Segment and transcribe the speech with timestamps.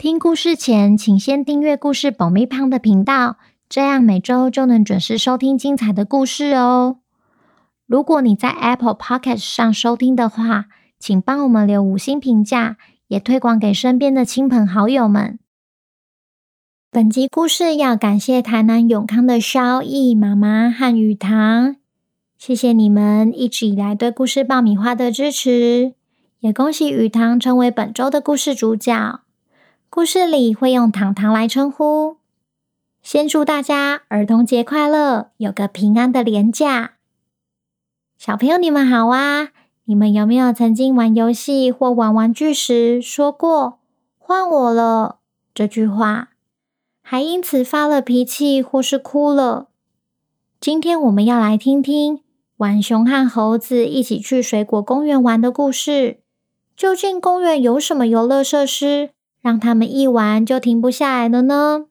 [0.00, 3.36] 听故事前，请先订阅故事爆米花的频道，
[3.68, 7.00] 这样每周就能准时收听精彩的故事哦。
[7.86, 10.68] 如果你在 Apple Podcast 上收听的话，
[10.98, 15.38] 请帮我们留五星评价，也推广给身边的亲朋好友们。
[16.90, 21.76] 本集故事要感谢台南永康的萧毅妈妈和雨棠，
[22.38, 25.92] 谢谢你们一直以来对故事爆米花的支持，
[26.38, 29.20] 也恭喜雨棠成为本周的故事主角。
[29.92, 32.18] 故事里会用糖糖来称呼。
[33.02, 36.92] 先祝大家儿童节快乐，有个平安的连假。
[38.16, 39.48] 小朋友，你们好啊！
[39.86, 43.80] 你们有没有曾经玩游戏或玩玩具时说过
[44.16, 45.18] “换我了”
[45.52, 46.28] 这句话，
[47.02, 49.66] 还因此发了脾气或是哭了？
[50.60, 52.20] 今天我们要来听听
[52.58, 56.20] 浣熊和猴子一起去水果公园玩的故事。
[56.76, 59.10] 究竟公园有什么游乐设施？
[59.40, 61.86] 让他们一玩就停不下来了呢？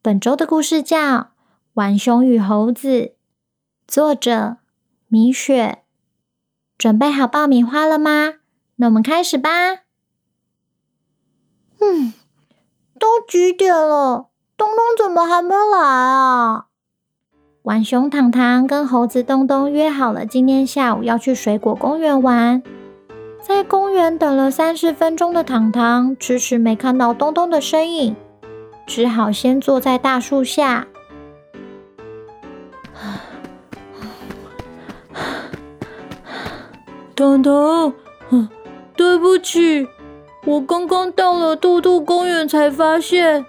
[0.00, 0.98] 本周的故事叫
[1.74, 2.88] 《浣熊与猴子》，
[3.86, 4.56] 作者
[5.08, 5.78] 米雪。
[6.76, 8.34] 准备好爆米花了吗？
[8.76, 9.50] 那我们开始吧。
[11.80, 12.12] 嗯，
[12.98, 14.30] 都几点了？
[14.56, 16.66] 东东怎么还没来啊？
[17.62, 22.62] 浣熊糖糖跟猴子东东约好了，今天下午要去水果公园玩。
[23.46, 28.16] 在公园等了三十分钟的糖糖，迟迟没看到东东的身影，
[28.86, 30.86] 只好先坐在大树下。
[37.14, 37.92] 糖糖，
[38.96, 39.86] 对不起，
[40.46, 43.44] 我刚刚到了兔兔公园才发现，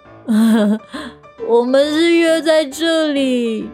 [1.48, 3.70] 我们是约在这里。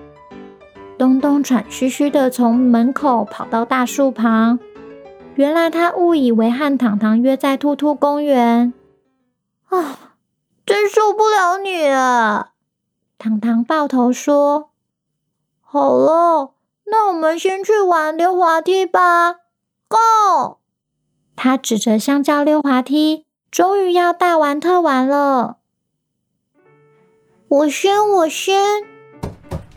[0.99, 4.59] 东东喘吁吁的从门口跑到大树旁。
[5.35, 8.73] 原来他误以为和糖糖约在兔兔公园，
[9.69, 10.15] 啊，
[10.65, 12.51] 真受不了你了！
[13.17, 14.71] 糖糖抱头说
[15.61, 16.53] ：“好了，
[16.85, 19.37] 那我们先去玩溜滑梯吧
[19.87, 20.57] ，Go！”
[21.35, 25.57] 他指着香蕉溜滑梯，终于要大玩特玩了。
[27.47, 28.83] 我先，我先。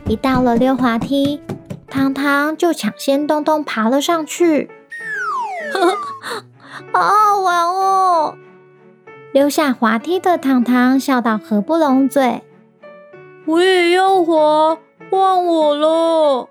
[0.05, 1.41] 一到了溜滑梯，
[1.87, 4.69] 糖糖就抢先东东爬了上去。
[6.93, 8.35] 好好玩哦！
[9.31, 12.43] 溜下滑梯的糖糖笑到合不拢嘴。
[13.45, 14.77] 我也要滑，
[15.09, 16.49] 换我喽。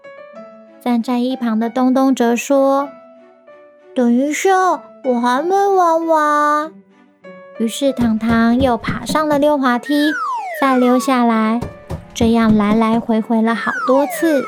[0.81, 2.89] 站在一旁的东东则说
[3.97, 4.51] ：“等一下，
[5.05, 6.73] 我还没玩完。”
[7.59, 10.13] 于是糖糖又爬上了溜滑梯，
[10.61, 11.61] 再溜下来，
[12.13, 14.45] 这样来来回回了好多次，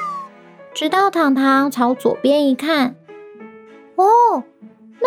[0.74, 3.05] 直到糖糖朝左边一看，哦。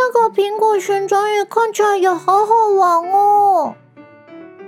[0.02, 3.76] 那个苹果旋转椅看起来也好好玩哦。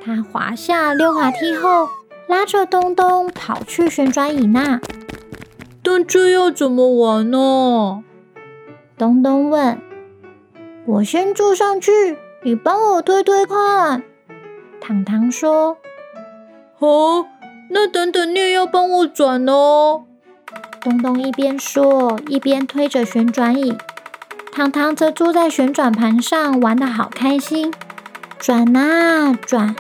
[0.04, 1.88] 他滑下溜滑梯后，
[2.28, 4.82] 拉着东东跑去旋转椅那。
[5.82, 8.04] 但这要怎么玩呢？
[8.98, 9.80] 东东问。
[10.86, 14.04] 我先坐上去，你帮我推推看。
[14.82, 15.78] 糖糖说。
[16.78, 16.88] 好，
[17.70, 20.04] 那等等你也要帮我转哦。
[20.82, 23.78] 东东一边说，一边推着旋转椅。
[24.52, 27.74] 糖糖则坐在旋转盘上，玩得好开心，
[28.38, 29.76] 转啊转，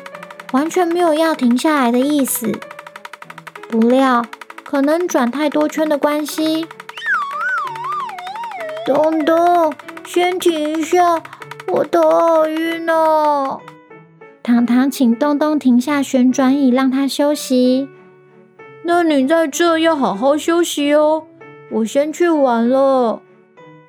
[0.54, 2.58] 完全没有要停下来的意思。
[3.70, 4.26] 不料，
[4.64, 6.68] 可能转太多圈的关系，
[8.86, 9.74] 东东，
[10.06, 11.22] 先停一下，
[11.68, 13.60] 我头好晕哦。
[14.42, 17.90] 糖糖请东东停下旋转椅，让他休息。
[18.84, 21.25] 那你在这要好好休息哦，
[21.72, 23.22] 我先去玩了。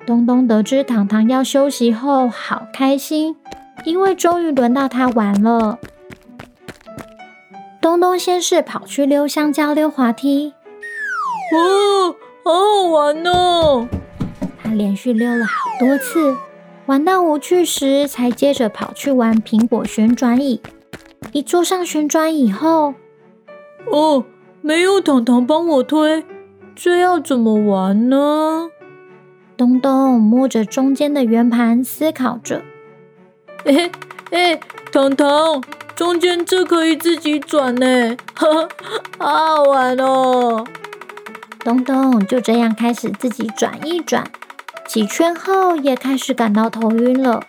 [0.05, 3.35] 东东得知糖糖要休息后，好开心，
[3.85, 5.79] 因为终于轮到他玩了。
[7.81, 10.53] 东东先是跑去溜香蕉溜滑梯，
[11.53, 13.87] 哇，好好玩哦！
[14.61, 16.35] 他连续溜了好多次，
[16.85, 20.61] 玩到无趣时，才接着跑去玩苹果旋转椅。
[21.31, 22.93] 一坐上旋转椅后，
[23.91, 24.25] 哦，
[24.61, 26.25] 没有糖糖帮我推，
[26.75, 28.69] 这要怎么玩呢？
[29.63, 32.61] 东东摸着中间的圆盘，思考着
[33.63, 33.89] ：“哎
[34.31, 34.59] 哎，
[34.91, 35.63] 糖糖，
[35.95, 38.45] 中间这可以自己转呢， 好
[39.17, 40.65] 好玩哦！
[41.59, 44.29] 东东就这样开始自己转一转，
[44.85, 47.41] 几圈后也开始感到头晕了，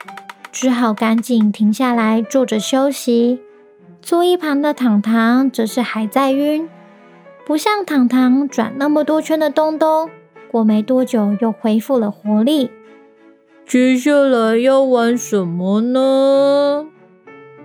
[0.53, 3.41] 只好赶紧停下来坐着休息。
[4.01, 6.69] 坐一旁的糖糖则是还在晕，
[7.45, 10.09] 不像糖糖转那么多圈的东东，
[10.55, 12.71] 过没多久又恢复了活力。
[13.67, 16.87] 接下来要玩什么呢？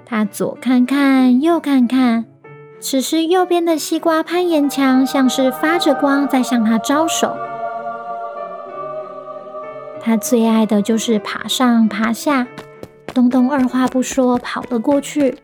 [0.03, 2.25] 他左看看，右看看。
[2.79, 7.37] 此时，右边的西瓜攀岩墙像是发着光，在向他招手。
[10.01, 12.47] 他最爱的就是爬上爬下。
[13.13, 15.37] 东东二话不说跑了过去，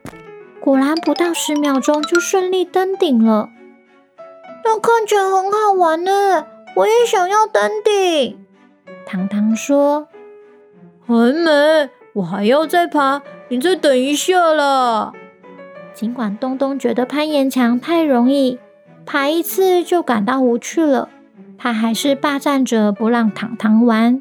[0.60, 3.50] 果然不到十秒钟就顺利登顶了。
[4.64, 8.38] 那看起来很好玩呢，我也想要登顶。
[9.06, 10.08] 糖糖说。
[11.08, 15.14] 还没，我还要再爬，你再等一下啦。
[15.94, 18.58] 尽管东东觉得攀岩墙太容易，
[19.06, 21.10] 爬一次就感到无趣了，
[21.60, 24.20] 他还是霸占着不让糖糖玩。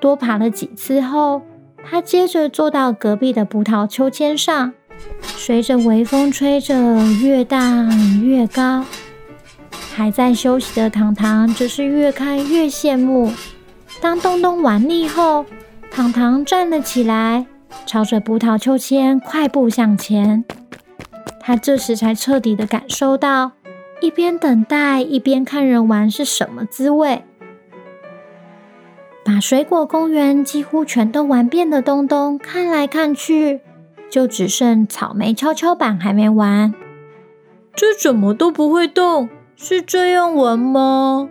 [0.00, 1.40] 多爬了几次后，
[1.82, 4.74] 他接着坐到隔壁的葡萄秋千上，
[5.22, 6.74] 随着微风吹着
[7.22, 7.90] 越荡
[8.22, 8.84] 越高。
[10.00, 13.30] 还在休息的糖糖则是越看越羡慕。
[14.00, 15.44] 当东东玩腻后，
[15.90, 17.44] 糖糖站了起来，
[17.84, 20.42] 朝着葡萄秋千快步向前。
[21.38, 23.52] 他这时才彻底的感受到，
[24.00, 27.22] 一边等待一边看人玩是什么滋味。
[29.22, 33.60] 把水果公园几乎全都玩遍的东东，看来看去，
[34.08, 36.72] 就只剩草莓跷跷板还没玩。
[37.74, 39.28] 这怎么都不会动？
[39.62, 41.28] 是这样玩吗？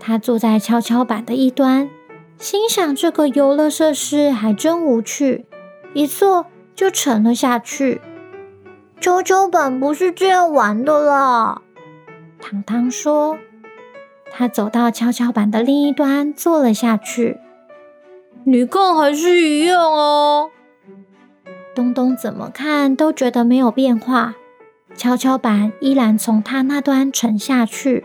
[0.00, 1.88] 他坐在跷跷板的一端。
[2.36, 5.46] 心想这个游乐设施还真无趣，
[5.94, 8.00] 一坐就沉了下去。
[9.00, 11.62] 跷跷板不是这样玩的啦，
[12.40, 13.38] 糖糖说。
[14.32, 17.38] 他走到跷跷板的另一端坐了下去。
[18.42, 20.50] 你看还是一样哦。
[21.72, 24.34] 东东怎么看都觉得没有变化，
[24.96, 28.04] 跷跷板依然从他那端沉下去。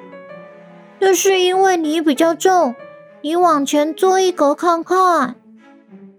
[0.99, 2.75] 那是因为你比较重。
[3.21, 5.35] 你往前坐一格看看，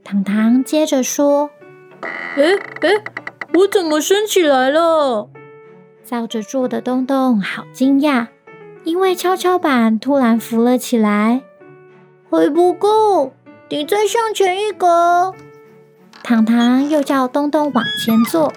[0.02, 1.50] 糖糖接着说
[2.36, 3.02] ：“诶诶，
[3.52, 5.28] 我怎么升起来了？”
[6.02, 8.28] 照着做的东东好惊讶，
[8.84, 11.42] 因为跷跷板突然浮了起来。
[12.30, 13.34] 还不够，
[13.68, 15.34] 你再向前一格。
[16.22, 18.50] 糖糖又叫东东往前坐，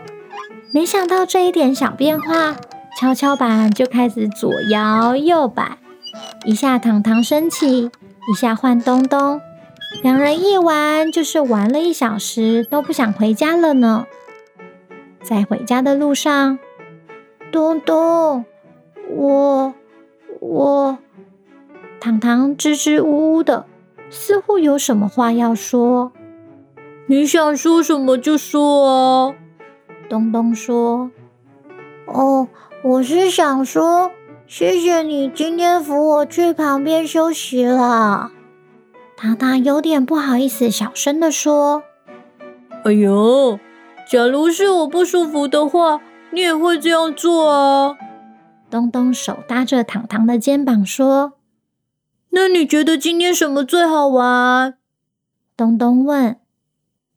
[0.78, 2.56] 没想到这一点小变化，
[3.00, 5.80] 跷跷板就开始左摇右摆，
[6.46, 7.90] 一下糖糖升起。
[8.30, 9.42] 一下换东东，
[10.04, 14.06] 两人一玩就是玩了一小时，都不想回家了呢。
[15.24, 16.60] 在回家的路上，
[17.52, 18.46] 东东，
[19.10, 19.74] 我
[20.40, 21.00] 我，
[22.00, 23.66] 糖糖支支吾吾的，
[24.12, 26.12] 似乎有什么话要说。
[27.08, 29.34] 你想说什么就说啊。
[30.10, 31.12] 东东说
[32.08, 32.48] ：“哦，
[32.84, 34.12] 我是想说。”
[34.48, 38.32] 谢谢你今天扶我去旁边休息啦。
[39.18, 41.84] 糖糖有点不好意思，小声的说
[42.86, 43.60] ：“哎呦，
[44.10, 46.00] 假如是我不舒服的话，
[46.32, 47.98] 你也会这样做啊。”
[48.72, 51.34] 东东手搭着糖糖的肩膀说
[52.32, 54.78] ：“那你觉得今天什么最好玩？”
[55.58, 56.40] 东东问：“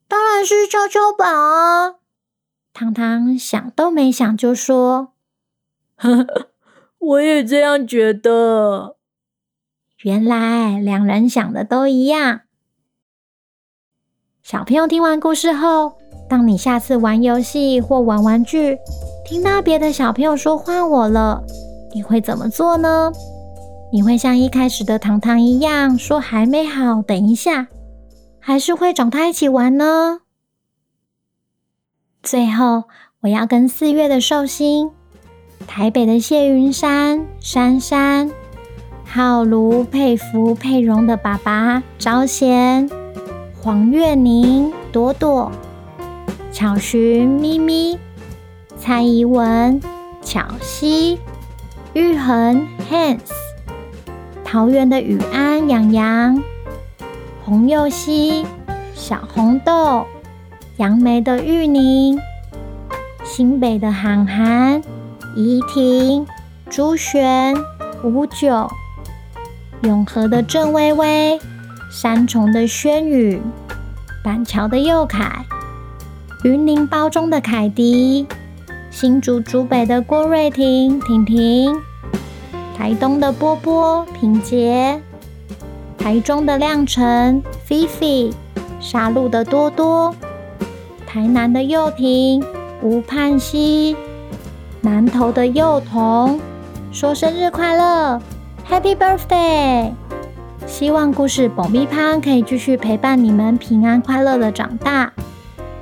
[0.09, 1.95] 当然是跷跷板啊。”
[2.81, 5.13] 糖糖想都没想就说
[5.97, 6.47] ：“呵呵。”
[6.99, 8.97] 我也这样觉得。
[10.03, 12.41] 原来两人想的都一样。
[14.43, 18.79] 小朋友听完故事后，当你下次玩游戏或玩玩具，
[19.27, 21.45] 听到别的小朋友说换我了，
[21.95, 23.13] 你会怎么做呢？
[23.93, 27.69] 你会像一开始的糖糖一样说还没好，等一下，
[28.39, 30.21] 还是会找他一起玩呢？
[32.23, 32.85] 最后，
[33.21, 34.91] 我要跟四月的寿星。
[35.67, 38.31] 台北的谢云山、珊珊、
[39.05, 42.91] 浩如、佩服、佩蓉的爸爸昭贤、
[43.61, 45.51] 黄月宁、朵朵、
[46.53, 47.99] 巧寻、咪咪、
[48.77, 49.81] 蔡宜文、
[50.23, 51.19] 巧希、
[51.95, 53.21] 玉恒、Hans、
[54.45, 56.43] 桃园的雨安、洋洋、
[57.45, 58.45] 洪佑熙、
[58.95, 60.07] 小红豆、
[60.81, 62.19] 杨梅的玉宁、
[63.23, 64.83] 新北的涵涵。
[65.37, 66.27] 怡婷、
[66.71, 67.55] 朱璇、
[68.03, 68.67] 吴九、
[69.83, 71.39] 永和的郑薇薇、
[71.93, 73.43] 三重的轩宇、
[74.25, 75.45] 板桥的佑凯、
[76.45, 78.27] 云林褒忠的凯迪，
[78.91, 81.77] 新竹竹北的郭瑞婷婷婷，
[82.75, 84.99] 台东的波波品杰，
[85.99, 88.31] 台中的亮晨菲菲，
[88.81, 90.15] 沙鹿的多多，
[91.13, 92.41] 台南的幼婷
[92.83, 93.97] 吴盼熙，
[94.81, 96.39] 南投的幼童，
[96.93, 98.23] 说生日快乐
[98.71, 99.91] ，Happy Birthday！
[100.69, 105.13] 希望故事爆米花可以继续陪伴你们平安快乐的长大，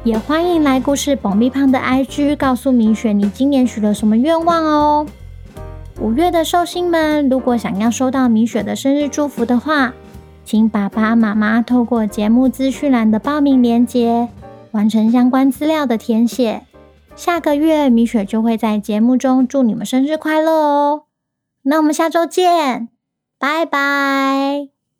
[0.02, 5.06] 也欢迎来故事爆米花的 IG 告诉米雪你今年许了什么愿望哦。
[6.00, 9.92] 五月的寿星们，如果想要收到米雪的生日祝福的话，
[10.46, 14.26] 请爸爸妈妈透过节目资讯栏的报名链接
[14.72, 16.64] 完成相关资料的填写。
[17.16, 21.04] 下个月米雪就会在节目中祝你们生日快乐哦。
[21.62, 22.88] 那我们下周见，
[23.38, 24.77] 拜拜。